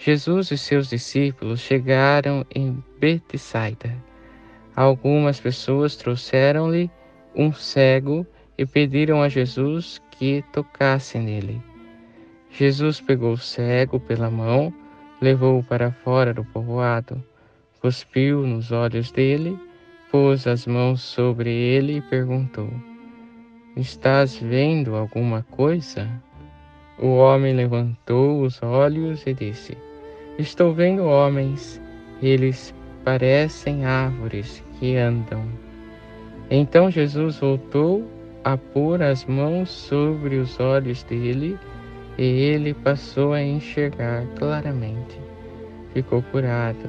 Jesus 0.00 0.52
e 0.52 0.56
seus 0.56 0.90
discípulos 0.90 1.58
chegaram 1.58 2.46
em 2.54 2.82
Betsaida. 3.00 3.92
Algumas 4.76 5.40
pessoas 5.40 5.96
trouxeram-lhe 5.96 6.88
um 7.34 7.52
cego 7.52 8.24
e 8.56 8.64
pediram 8.64 9.20
a 9.20 9.28
Jesus 9.28 10.00
que 10.12 10.44
tocasse 10.52 11.18
nele. 11.18 11.60
Jesus 12.48 13.00
pegou 13.00 13.32
o 13.32 13.36
cego 13.36 13.98
pela 13.98 14.30
mão, 14.30 14.72
levou-o 15.20 15.64
para 15.64 15.90
fora 15.90 16.32
do 16.32 16.44
povoado, 16.44 17.20
cuspiu 17.80 18.46
nos 18.46 18.70
olhos 18.70 19.10
dele, 19.10 19.58
pôs 20.12 20.46
as 20.46 20.64
mãos 20.64 21.02
sobre 21.02 21.50
ele 21.50 21.96
e 21.96 22.02
perguntou: 22.02 22.70
Estás 23.76 24.36
vendo 24.36 24.94
alguma 24.94 25.44
coisa? 25.50 26.08
O 27.00 27.16
homem 27.16 27.52
levantou 27.52 28.42
os 28.42 28.62
olhos 28.62 29.26
e 29.26 29.34
disse: 29.34 29.87
Estou 30.38 30.72
vendo 30.72 31.02
homens, 31.02 31.82
eles 32.22 32.72
parecem 33.04 33.84
árvores 33.84 34.62
que 34.78 34.96
andam. 34.96 35.44
Então 36.48 36.88
Jesus 36.88 37.38
voltou 37.38 38.08
a 38.44 38.56
pôr 38.56 39.02
as 39.02 39.24
mãos 39.24 39.68
sobre 39.68 40.36
os 40.36 40.60
olhos 40.60 41.02
dele 41.02 41.58
e 42.16 42.22
ele 42.22 42.72
passou 42.72 43.32
a 43.32 43.42
enxergar 43.42 44.24
claramente. 44.36 45.18
Ficou 45.92 46.22
curado 46.22 46.88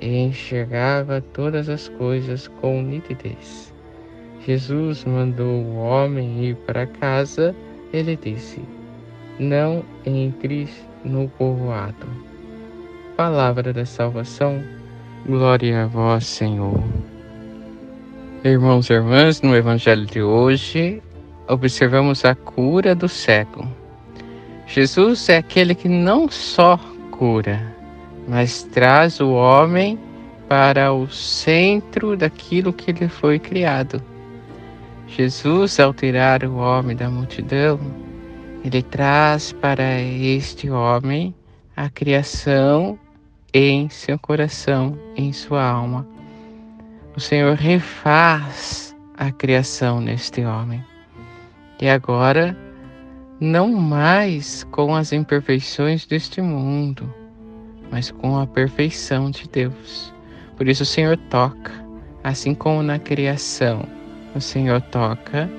e 0.00 0.18
enxergava 0.18 1.20
todas 1.20 1.68
as 1.68 1.88
coisas 1.88 2.46
com 2.46 2.80
nitidez. 2.82 3.74
Jesus 4.46 5.04
mandou 5.04 5.60
o 5.60 5.76
homem 5.76 6.44
ir 6.44 6.54
para 6.54 6.86
casa. 6.86 7.52
Ele 7.92 8.14
disse: 8.14 8.60
Não 9.40 9.84
entres 10.06 10.86
no 11.04 11.28
povoado. 11.30 12.30
Palavra 13.20 13.70
da 13.70 13.84
salvação, 13.84 14.64
glória 15.26 15.82
a 15.82 15.86
vós, 15.86 16.24
Senhor. 16.24 16.82
Irmãos 18.42 18.88
e 18.88 18.94
irmãs, 18.94 19.42
no 19.42 19.54
Evangelho 19.54 20.06
de 20.06 20.22
hoje, 20.22 21.02
observamos 21.46 22.24
a 22.24 22.34
cura 22.34 22.94
do 22.94 23.10
cego. 23.10 23.68
Jesus 24.66 25.28
é 25.28 25.36
aquele 25.36 25.74
que 25.74 25.86
não 25.86 26.30
só 26.30 26.80
cura, 27.10 27.60
mas 28.26 28.62
traz 28.62 29.20
o 29.20 29.32
homem 29.32 29.98
para 30.48 30.90
o 30.90 31.06
centro 31.10 32.16
daquilo 32.16 32.72
que 32.72 32.90
ele 32.90 33.06
foi 33.06 33.38
criado. 33.38 34.02
Jesus, 35.06 35.78
ao 35.78 35.92
tirar 35.92 36.42
o 36.42 36.56
homem 36.56 36.96
da 36.96 37.10
multidão, 37.10 37.78
ele 38.64 38.82
traz 38.82 39.52
para 39.52 40.00
este 40.00 40.70
homem 40.70 41.34
a 41.76 41.90
criação 41.90 42.98
em 43.52 43.88
seu 43.88 44.18
coração, 44.18 44.98
em 45.16 45.32
sua 45.32 45.64
alma. 45.64 46.06
O 47.16 47.20
Senhor 47.20 47.56
refaz 47.56 48.96
a 49.16 49.30
criação 49.30 50.00
neste 50.00 50.44
homem. 50.44 50.84
E 51.80 51.88
agora, 51.88 52.56
não 53.40 53.72
mais 53.72 54.64
com 54.70 54.94
as 54.94 55.12
imperfeições 55.12 56.06
deste 56.06 56.40
mundo, 56.40 57.12
mas 57.90 58.10
com 58.10 58.38
a 58.38 58.46
perfeição 58.46 59.30
de 59.30 59.48
Deus. 59.48 60.12
Por 60.56 60.68
isso 60.68 60.82
o 60.82 60.86
Senhor 60.86 61.16
toca, 61.28 61.72
assim 62.22 62.54
como 62.54 62.82
na 62.82 62.98
criação 62.98 63.82
o 64.34 64.40
Senhor 64.40 64.80
toca, 64.80 65.50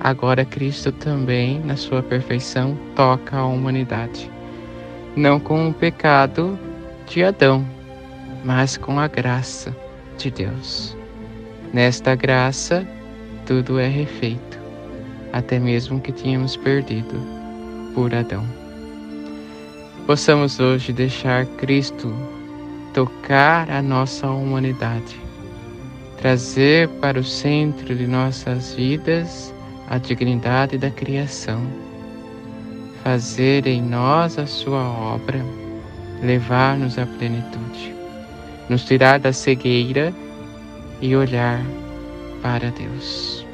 agora 0.00 0.44
Cristo 0.44 0.90
também, 0.90 1.60
na 1.60 1.76
sua 1.76 2.02
perfeição, 2.02 2.76
toca 2.96 3.36
a 3.36 3.46
humanidade. 3.46 4.30
Não 5.14 5.38
com 5.38 5.68
o 5.68 5.74
pecado 5.74 6.58
de 7.10 7.24
Adão, 7.24 7.66
mas 8.44 8.76
com 8.76 9.00
a 9.00 9.08
graça 9.08 9.76
de 10.16 10.30
Deus. 10.30 10.96
Nesta 11.72 12.14
graça, 12.14 12.86
tudo 13.44 13.80
é 13.80 13.88
refeito, 13.88 14.60
até 15.32 15.58
mesmo 15.58 16.00
que 16.00 16.12
tínhamos 16.12 16.56
perdido 16.56 17.20
por 17.96 18.14
Adão. 18.14 18.46
Possamos 20.06 20.60
hoje 20.60 20.92
deixar 20.92 21.46
Cristo 21.46 22.14
tocar 22.94 23.68
a 23.68 23.82
nossa 23.82 24.28
humanidade, 24.30 25.20
trazer 26.16 26.88
para 27.00 27.18
o 27.18 27.24
centro 27.24 27.92
de 27.92 28.06
nossas 28.06 28.74
vidas 28.74 29.52
a 29.88 29.98
dignidade 29.98 30.78
da 30.78 30.92
criação, 30.92 31.60
fazer 33.02 33.66
em 33.66 33.82
nós 33.82 34.38
a 34.38 34.46
sua 34.46 34.80
obra, 34.80 35.44
levar-nos 36.22 36.98
à 36.98 37.06
plenitude, 37.06 37.94
nos 38.68 38.84
tirar 38.84 39.18
da 39.18 39.32
cegueira 39.32 40.12
e 41.00 41.14
olhar 41.16 41.60
para 42.42 42.70
Deus. 42.70 43.46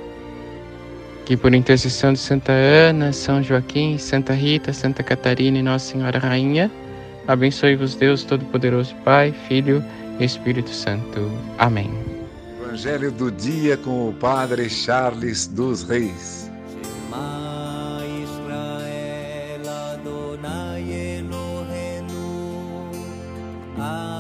Que 1.25 1.37
por 1.37 1.53
intercessão 1.54 2.12
de 2.12 2.19
Santa 2.19 2.53
Ana, 2.53 3.12
São 3.12 3.43
Joaquim, 3.43 3.99
Santa 3.99 4.32
Rita, 4.32 4.72
Santa 4.72 5.03
Catarina 5.03 5.59
e 5.59 5.62
Nossa 5.62 5.93
Senhora 5.93 6.19
Rainha, 6.19 6.71
abençoe-vos 7.27 7.97
Deus 7.97 8.22
Todo-Poderoso, 8.22 8.94
Pai, 9.04 9.34
Filho 9.48 9.83
e 10.21 10.25
Espírito 10.25 10.71
Santo. 10.71 11.31
Amém. 11.59 11.91
Evangelho 12.60 13.10
do 13.10 13.31
dia 13.31 13.77
com 13.77 14.09
o 14.09 14.12
Padre 14.12 14.69
Charles 14.69 15.47
dos 15.47 15.83
Reis. 15.83 16.50
I 23.78 24.16